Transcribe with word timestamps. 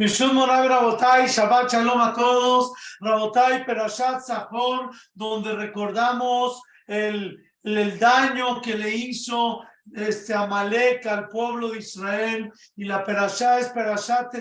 Rabotai, 0.00 1.26
Shabbat 1.26 1.70
Shalom 1.70 2.00
a 2.00 2.14
todos. 2.14 2.72
Rabotai 3.02 3.66
Perashat 3.66 4.22
Zahor, 4.22 4.90
donde 5.14 5.54
recordamos 5.54 6.62
el, 6.86 7.38
el 7.62 7.98
daño 7.98 8.60
que 8.62 8.76
le 8.76 8.94
hizo 8.94 9.62
este 9.94 10.34
Amalek 10.34 11.06
al 11.06 11.28
pueblo 11.28 11.70
de 11.70 11.78
Israel 11.78 12.52
y 12.76 12.84
la 12.84 13.04
Perashá 13.04 13.58
es 13.58 13.68
Perashat 13.68 14.34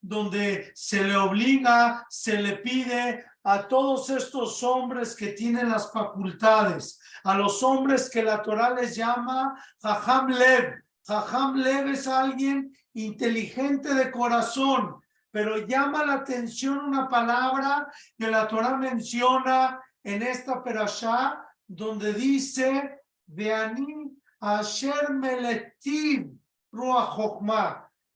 donde 0.00 0.72
se 0.74 1.04
le 1.04 1.16
obliga, 1.16 2.06
se 2.08 2.40
le 2.40 2.56
pide 2.56 3.24
a 3.44 3.68
todos 3.68 4.10
estos 4.10 4.62
hombres 4.62 5.14
que 5.14 5.28
tienen 5.28 5.68
las 5.68 5.92
facultades, 5.92 6.98
a 7.24 7.34
los 7.36 7.62
hombres 7.62 8.10
que 8.10 8.22
la 8.22 8.42
Torah 8.42 8.70
les 8.70 8.96
llama 8.96 9.54
Jajam 9.80 10.28
Lev. 10.28 10.85
Jajam 11.06 11.56
Lev 11.56 11.88
es 11.88 12.06
alguien 12.08 12.76
inteligente 12.94 13.94
de 13.94 14.10
corazón, 14.10 15.00
pero 15.30 15.66
llama 15.66 16.04
la 16.04 16.14
atención 16.14 16.78
una 16.78 17.08
palabra 17.08 17.86
que 18.18 18.28
la 18.28 18.48
Torah 18.48 18.76
menciona 18.76 19.80
en 20.02 20.22
esta 20.22 20.64
perashá, 20.64 21.44
donde 21.66 22.12
dice, 22.12 23.02
Veanim 23.26 24.16
Asher 24.40 25.12
Meletiv 25.12 26.30
Ruach 26.72 27.16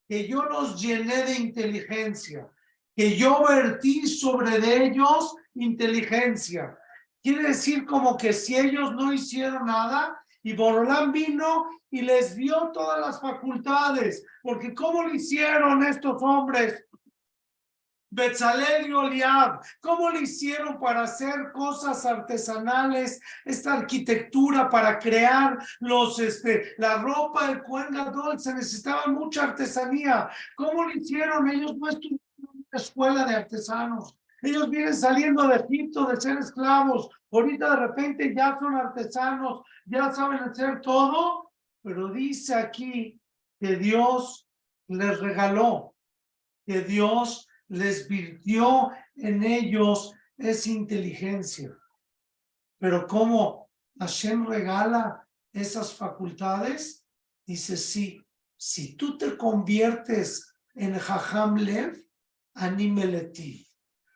que 0.09 0.27
yo 0.27 0.43
los 0.45 0.81
llené 0.81 1.25
de 1.25 1.35
inteligencia, 1.35 2.49
que 2.97 3.17
yo 3.17 3.45
vertí 3.47 4.07
sobre 4.07 4.85
ellos 4.85 5.37
inteligencia. 5.55 6.77
Quiere 7.23 7.49
decir 7.49 7.87
como 7.87 8.17
que 8.17 8.33
si 8.33 8.57
ellos 8.57 8.93
no 8.95 9.13
hicieron 9.13 9.67
nada, 9.67 10.20
y 10.43 10.55
Borolán 10.55 11.13
vino 11.13 11.67
y 11.91 12.03
les 12.03 12.37
dio 12.37 12.71
todas 12.73 13.01
las 13.01 13.21
facultades, 13.21 14.25
porque 14.43 14.75
¿cómo 14.75 15.03
lo 15.03 15.15
hicieron 15.15 15.83
estos 15.85 16.23
hombres? 16.23 16.87
Betzalel 18.13 18.89
y 18.89 18.93
Oliab, 18.93 19.61
¿cómo 19.81 20.11
le 20.11 20.23
hicieron 20.23 20.81
para 20.81 21.03
hacer 21.03 21.53
cosas 21.53 22.05
artesanales, 22.05 23.21
esta 23.45 23.75
arquitectura 23.75 24.69
para 24.69 24.99
crear 24.99 25.57
los, 25.79 26.19
este, 26.19 26.75
la 26.79 26.99
ropa 26.99 27.47
del 27.47 27.63
Cohen 27.63 27.95
Gadol? 27.95 28.41
Se 28.41 28.53
necesitaba 28.53 29.07
mucha 29.07 29.45
artesanía. 29.45 30.29
¿Cómo 30.57 30.85
lo 30.85 30.91
hicieron? 30.91 31.49
Ellos 31.49 31.77
no 31.77 31.89
estuvieron 31.89 32.21
en 32.39 32.49
una 32.49 32.83
escuela 32.83 33.25
de 33.27 33.37
artesanos. 33.37 34.20
Ellos 34.43 34.71
vienen 34.71 34.95
saliendo 34.95 35.47
de 35.47 35.57
Egipto 35.57 36.07
de 36.07 36.21
ser 36.21 36.39
esclavos. 36.39 37.09
Ahorita 37.31 37.71
de 37.71 37.87
repente 37.87 38.35
ya 38.35 38.59
son 38.59 38.75
artesanos, 38.75 39.63
ya 39.85 40.13
saben 40.13 40.41
hacer 40.41 40.81
todo. 40.81 41.53
Pero 41.83 42.11
dice 42.11 42.55
aquí 42.55 43.21
que 43.59 43.77
Dios 43.77 44.49
les 44.89 45.19
regaló, 45.21 45.95
que 46.67 46.81
Dios 46.83 47.49
les 47.69 48.09
virtió 48.09 48.91
en 49.15 49.43
ellos 49.43 50.13
esa 50.37 50.71
inteligencia. 50.71 51.77
Pero 52.79 53.07
¿cómo 53.07 53.71
Hashem 53.99 54.47
regala 54.47 55.27
esas 55.53 55.95
facultades? 55.95 57.07
Dice, 57.47 57.77
sí, 57.77 58.25
si 58.57 58.97
tú 58.97 59.17
te 59.17 59.37
conviertes 59.37 60.55
en 60.75 60.99
Jajam 60.99 61.57
Lev, 61.57 62.05
animeleti. 62.55 63.70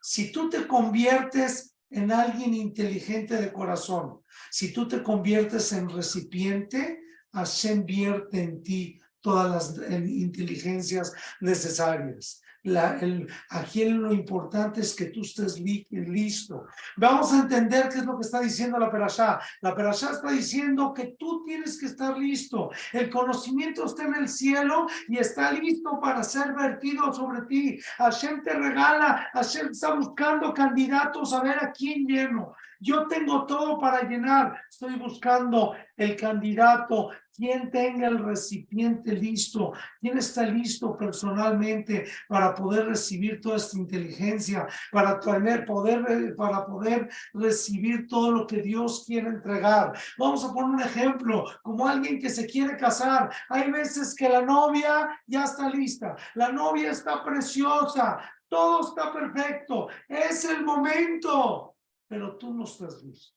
Si 0.07 0.31
tú 0.31 0.51
te 0.51 0.67
conviertes 0.67 1.75
en 1.89 2.13
alguien 2.13 2.53
inteligente 2.53 3.41
de 3.41 3.51
corazón, 3.51 4.21
si 4.51 4.71
tú 4.71 4.87
te 4.87 5.03
conviertes 5.03 5.73
en 5.73 5.89
recipiente, 5.89 7.01
Hashem 7.33 7.87
vierte 7.87 8.43
en 8.43 8.63
ti 8.63 9.01
todas 9.23 9.79
las 9.79 9.91
inteligencias 9.91 11.11
necesarias. 11.41 12.43
La, 12.65 12.99
el, 12.99 13.29
aquí 13.51 13.85
lo 13.85 14.13
importante 14.13 14.81
es 14.81 14.95
que 14.95 15.07
tú 15.07 15.21
estés 15.21 15.61
listo. 15.61 16.67
Vamos 16.97 17.33
a 17.33 17.41
entender 17.41 17.91
qué 17.91 17.99
es 17.99 18.07
lo 18.07 18.17
que 18.17 18.23
está 18.23 18.41
diciendo 18.41 18.79
la 18.79 18.91
Perashá. 18.91 19.39
La 19.61 19.75
Perashá 19.75 20.13
está 20.13 20.31
diciendo 20.31 20.95
que 20.95 21.15
tú 21.19 21.45
tienes 21.45 21.79
que 21.79 21.87
estar 21.87 22.17
listo. 22.17 22.71
El 22.93 23.11
conocimiento 23.11 23.85
está 23.85 24.05
en 24.05 24.15
el 24.15 24.29
cielo 24.29 24.87
y 25.09 25.19
está 25.19 25.53
listo 25.53 26.01
para 26.01 26.23
ser 26.23 26.55
vertido 26.55 27.13
sobre 27.13 27.43
ti. 27.43 27.79
Hashem 27.99 28.43
te 28.43 28.55
regala, 28.55 29.29
Hashem 29.35 29.69
está 29.71 29.95
buscando 29.95 30.55
candidatos 30.55 31.35
a 31.35 31.43
ver 31.43 31.59
a 31.63 31.71
quién 31.71 32.07
lleno. 32.07 32.55
Yo 32.81 33.07
tengo 33.07 33.47
todo 33.47 33.79
para 33.79 34.03
llenar. 34.03 34.61
Estoy 34.69 34.97
buscando 34.97 35.75
el 35.97 36.17
candidato, 36.17 37.11
quien 37.37 37.71
tenga 37.71 38.07
el 38.09 38.19
recipiente 38.19 39.13
listo, 39.13 39.73
quien 40.01 40.19
está 40.19 40.43
listo 40.43 40.97
personalmente 40.97 42.07
para 42.29 42.55
poder 42.55 42.87
recibir 42.87 43.41
toda 43.41 43.57
esta 43.57 43.77
inteligencia, 43.77 44.67
para 44.93 45.19
tener 45.19 45.65
poder, 45.65 46.35
para 46.37 46.65
poder 46.65 47.09
recibir 47.33 48.07
todo 48.07 48.31
lo 48.31 48.47
que 48.47 48.63
Dios 48.63 49.05
quiere 49.07 49.29
entregar. 49.29 49.93
Vamos 50.17 50.45
a 50.45 50.53
poner 50.53 50.71
un 50.71 50.81
ejemplo, 50.81 51.45
como 51.63 51.87
alguien 51.87 52.21
que 52.21 52.31
se 52.31 52.47
quiere 52.47 52.77
casar. 52.77 53.31
Hay 53.49 53.71
veces 53.71 54.15
que 54.15 54.29
la 54.29 54.43
novia 54.43 55.09
ya 55.27 55.45
está 55.45 55.69
lista, 55.69 56.17
la 56.35 56.53
novia 56.53 56.93
está 56.93 57.25
preciosa, 57.25 58.19
todo 58.49 58.89
está 58.89 59.13
perfecto, 59.13 59.89
es 60.09 60.45
el 60.45 60.65
momento 60.65 61.74
pero 62.07 62.37
tú 62.37 62.53
no 62.53 62.65
estás 62.65 63.03
listo. 63.03 63.37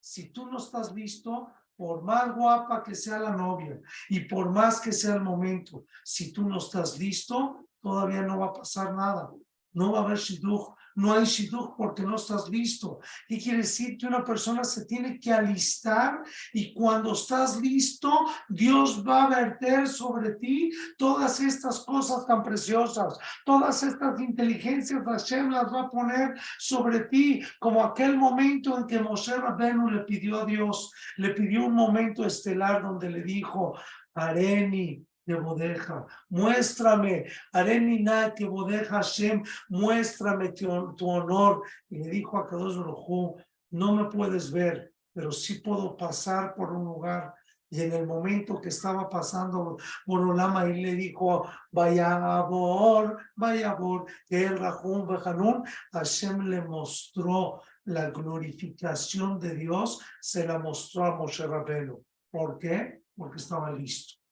Si 0.00 0.30
tú 0.30 0.46
no 0.46 0.58
estás 0.58 0.92
listo, 0.92 1.50
por 1.76 2.02
más 2.02 2.34
guapa 2.34 2.82
que 2.82 2.94
sea 2.94 3.18
la 3.18 3.34
novia 3.34 3.80
y 4.08 4.20
por 4.20 4.50
más 4.50 4.80
que 4.80 4.92
sea 4.92 5.14
el 5.14 5.22
momento, 5.22 5.86
si 6.04 6.32
tú 6.32 6.48
no 6.48 6.58
estás 6.58 6.98
listo, 6.98 7.68
todavía 7.80 8.22
no 8.22 8.38
va 8.38 8.46
a 8.46 8.52
pasar 8.52 8.94
nada. 8.94 9.32
No 9.74 9.92
va 9.92 10.00
a 10.00 10.02
haber 10.04 10.18
shidduch, 10.18 10.74
no 10.96 11.12
hay 11.12 11.24
shidduch 11.24 11.74
porque 11.76 12.02
no 12.02 12.16
estás 12.16 12.48
listo. 12.48 13.00
¿Qué 13.26 13.38
quiere 13.38 13.58
decir? 13.58 13.98
Que 13.98 14.06
una 14.06 14.24
persona 14.24 14.62
se 14.62 14.84
tiene 14.86 15.18
que 15.18 15.32
alistar 15.32 16.22
y 16.52 16.72
cuando 16.72 17.12
estás 17.12 17.60
listo, 17.60 18.10
Dios 18.48 19.04
va 19.06 19.24
a 19.24 19.28
verter 19.28 19.88
sobre 19.88 20.36
ti 20.36 20.70
todas 20.96 21.40
estas 21.40 21.80
cosas 21.80 22.26
tan 22.26 22.42
preciosas, 22.42 23.18
todas 23.44 23.82
estas 23.82 24.20
inteligencias, 24.20 25.02
Hashem 25.04 25.50
las 25.50 25.72
va 25.72 25.82
a 25.82 25.90
poner 25.90 26.34
sobre 26.58 27.00
ti, 27.06 27.42
como 27.58 27.82
aquel 27.82 28.16
momento 28.16 28.78
en 28.78 28.86
que 28.86 29.00
Moshe 29.00 29.36
Rabenu 29.36 29.90
le 29.90 30.00
pidió 30.04 30.42
a 30.42 30.44
Dios, 30.44 30.92
le 31.16 31.30
pidió 31.30 31.66
un 31.66 31.74
momento 31.74 32.24
estelar 32.24 32.82
donde 32.82 33.10
le 33.10 33.22
dijo, 33.22 33.74
Areni, 34.14 35.04
bodeja, 35.32 36.04
muéstrame, 36.28 37.24
Arenina 37.52 38.34
que 38.34 38.44
bodeja 38.44 38.96
Hashem, 38.96 39.42
muéstrame 39.70 40.52
tu, 40.52 41.08
honor. 41.08 41.62
Y 41.88 41.98
le 41.98 42.10
dijo 42.10 42.36
a 42.36 42.46
Kadosh 42.46 42.76
Baruj 42.76 43.40
no 43.70 43.92
me 43.92 44.04
puedes 44.04 44.52
ver, 44.52 44.92
pero 45.12 45.32
sí 45.32 45.54
puedo 45.54 45.96
pasar 45.96 46.54
por 46.54 46.72
un 46.72 46.84
lugar. 46.84 47.34
Y 47.70 47.80
en 47.80 47.92
el 47.92 48.06
momento 48.06 48.60
que 48.60 48.68
estama 48.68 49.08
pasando 49.08 49.76
por 50.06 50.20
Olama, 50.20 50.68
y 50.68 50.80
le 50.80 50.94
dijo, 50.94 51.48
vaya 51.72 52.38
a 52.38 52.42
bor, 52.42 53.18
vaya 53.34 53.72
a 53.72 53.74
bor, 53.74 54.06
que 54.28 54.44
el 54.44 54.58
Rahum 54.58 55.08
Bejanun, 55.08 55.64
Hashem 55.92 56.42
le 56.42 56.62
mostró 56.62 57.62
la 57.86 58.10
glorificación 58.10 59.40
de 59.40 59.56
Dios, 59.56 60.00
se 60.20 60.46
la 60.46 60.58
mostró 60.60 61.04
a 61.06 61.16
Moshe 61.16 61.46
Rabelo. 61.46 62.04
¿Por 62.30 62.58
qué? 62.58 63.02
Porque 63.16 63.38
estaba 63.38 63.72
listo. 63.72 64.23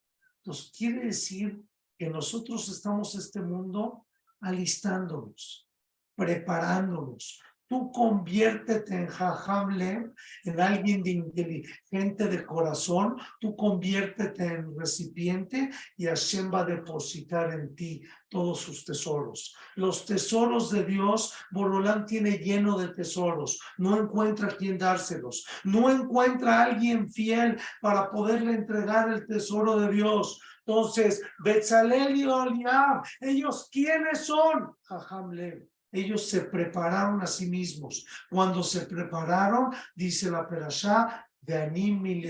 Entonces, 0.45 0.73
quiere 0.77 1.07
decir 1.07 1.65
que 1.97 2.11
nosotros 2.11 2.69
estamos 2.69 3.15
este 3.15 3.41
mundo 3.41 4.07
alistándonos, 4.41 5.69
preparándonos. 6.17 7.41
Tú 7.73 7.91
conviértete 7.91 8.95
en 8.95 9.07
Jajamle, 9.07 10.11
en 10.45 10.61
alguien 10.61 11.03
de 11.03 11.13
inteligente 11.13 12.29
de 12.29 12.45
corazón, 12.45 13.17
tú 13.41 13.57
conviértete 13.57 14.45
en 14.45 14.79
recipiente 14.79 15.71
y 15.97 16.05
Hashem 16.05 16.53
va 16.53 16.61
a 16.61 16.65
depositar 16.67 17.51
en 17.55 17.75
ti 17.75 18.03
todos 18.29 18.61
sus 18.61 18.85
tesoros. 18.85 19.57
Los 19.77 20.05
tesoros 20.05 20.71
de 20.71 20.85
Dios, 20.85 21.33
Borolán 21.51 22.05
tiene 22.05 22.33
lleno 22.33 22.77
de 22.77 22.89
tesoros. 22.89 23.59
No 23.79 23.99
encuentra 23.99 24.49
quien 24.49 24.77
dárselos. 24.77 25.47
No 25.65 25.89
encuentra 25.89 26.59
a 26.59 26.65
alguien 26.65 27.11
fiel 27.11 27.59
para 27.81 28.11
poderle 28.11 28.53
entregar 28.53 29.09
el 29.09 29.27
tesoro 29.27 29.81
de 29.81 29.91
Dios. 29.91 30.43
Entonces, 30.67 31.23
Betzalel 31.43 32.17
y 32.17 32.27
Oliab, 32.27 33.03
¿ellos 33.19 33.71
quiénes 33.73 34.27
son? 34.27 34.77
Jajamle. 34.83 35.72
Ellos 35.93 36.29
se 36.29 36.41
prepararon 36.41 37.21
a 37.21 37.27
sí 37.27 37.47
mismos. 37.47 38.07
Cuando 38.31 38.63
se 38.63 38.87
prepararon, 38.87 39.71
dice 39.95 40.31
la 40.31 40.49
Perashá, 40.49 41.29
de 41.41 41.63
Anim 41.63 42.07
y 42.07 42.23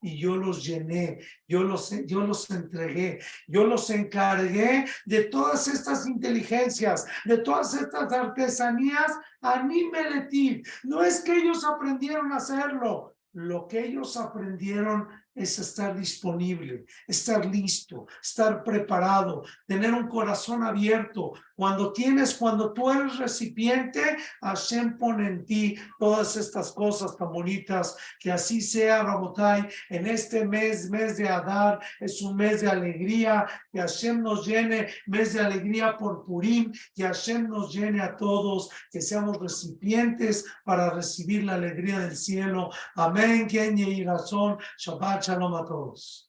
y 0.00 0.16
yo 0.16 0.36
los 0.36 0.64
llené, 0.64 1.18
yo 1.46 1.64
los, 1.64 1.90
yo 2.06 2.20
los 2.20 2.48
entregué, 2.50 3.20
yo 3.48 3.64
los 3.64 3.90
encargué 3.90 4.84
de 5.04 5.24
todas 5.24 5.66
estas 5.66 6.06
inteligencias, 6.06 7.04
de 7.24 7.38
todas 7.38 7.74
estas 7.74 8.12
artesanías, 8.12 9.12
anímeletiv. 9.40 10.62
No 10.84 11.02
es 11.02 11.20
que 11.20 11.34
ellos 11.34 11.64
aprendieron 11.64 12.32
a 12.32 12.36
hacerlo, 12.36 13.16
lo 13.32 13.66
que 13.66 13.86
ellos 13.86 14.16
aprendieron 14.16 15.08
es 15.38 15.58
estar 15.58 15.96
disponible, 15.96 16.84
estar 17.06 17.46
listo, 17.46 18.06
estar 18.20 18.64
preparado, 18.64 19.44
tener 19.66 19.94
un 19.94 20.08
corazón 20.08 20.64
abierto. 20.64 21.32
Cuando 21.54 21.92
tienes, 21.92 22.34
cuando 22.34 22.72
tú 22.72 22.90
eres 22.90 23.18
recipiente, 23.18 24.16
Hashem 24.42 24.98
pone 24.98 25.26
en 25.26 25.44
ti 25.44 25.76
todas 25.98 26.36
estas 26.36 26.72
cosas 26.72 27.16
tan 27.16 27.32
bonitas. 27.32 27.96
Que 28.20 28.30
así 28.30 28.60
sea, 28.60 29.02
Rabotai, 29.02 29.68
en 29.88 30.06
este 30.06 30.44
mes, 30.44 30.88
mes 30.90 31.16
de 31.16 31.28
Adar, 31.28 31.80
es 31.98 32.22
un 32.22 32.36
mes 32.36 32.60
de 32.60 32.68
alegría. 32.68 33.46
Que 33.72 33.80
Hashem 33.80 34.22
nos 34.22 34.46
llene, 34.46 34.88
mes 35.06 35.34
de 35.34 35.40
alegría 35.40 35.96
por 35.96 36.24
Purim. 36.24 36.72
Que 36.94 37.04
Hashem 37.04 37.48
nos 37.48 37.72
llene 37.74 38.02
a 38.02 38.16
todos, 38.16 38.70
que 38.90 39.00
seamos 39.00 39.38
recipientes 39.38 40.44
para 40.64 40.90
recibir 40.90 41.44
la 41.44 41.54
alegría 41.54 41.98
del 41.98 42.16
cielo. 42.16 42.70
Amén. 42.94 43.48
Quien 43.48 43.78
y 43.78 44.04
razón. 44.04 44.58
Shabbat 44.78 45.27
Shalom 45.28 45.54
a 45.56 45.62
todos. 45.62 46.27